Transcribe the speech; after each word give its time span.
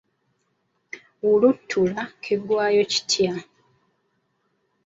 Wulutuwulutu 1.25 2.05
kiggwayo 2.23 2.81
kitya? 2.91 3.33